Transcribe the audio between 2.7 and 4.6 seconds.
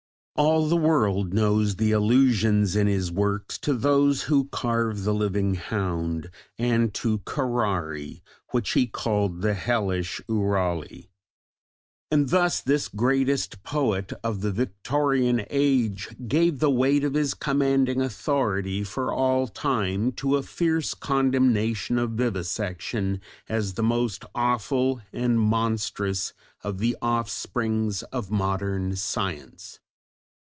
in his works to those who